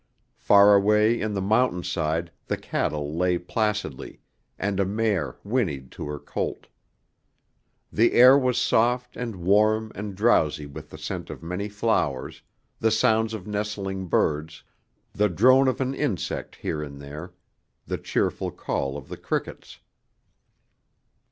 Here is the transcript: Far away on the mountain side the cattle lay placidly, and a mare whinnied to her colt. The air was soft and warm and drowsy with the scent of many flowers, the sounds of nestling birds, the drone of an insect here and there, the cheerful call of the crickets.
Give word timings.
Far 0.39 0.73
away 0.73 1.21
on 1.21 1.35
the 1.35 1.41
mountain 1.43 1.83
side 1.83 2.31
the 2.47 2.57
cattle 2.57 3.15
lay 3.15 3.37
placidly, 3.37 4.19
and 4.57 4.79
a 4.79 4.83
mare 4.83 5.37
whinnied 5.43 5.91
to 5.91 6.07
her 6.07 6.17
colt. 6.17 6.65
The 7.93 8.13
air 8.13 8.35
was 8.35 8.57
soft 8.59 9.15
and 9.15 9.35
warm 9.35 9.91
and 9.93 10.15
drowsy 10.15 10.65
with 10.65 10.89
the 10.89 10.97
scent 10.97 11.29
of 11.29 11.43
many 11.43 11.69
flowers, 11.69 12.41
the 12.79 12.89
sounds 12.89 13.35
of 13.35 13.45
nestling 13.45 14.07
birds, 14.07 14.63
the 15.13 15.29
drone 15.29 15.67
of 15.67 15.79
an 15.79 15.93
insect 15.93 16.55
here 16.55 16.81
and 16.81 16.99
there, 16.99 17.35
the 17.85 17.99
cheerful 17.99 18.49
call 18.49 18.97
of 18.97 19.07
the 19.07 19.17
crickets. 19.17 19.81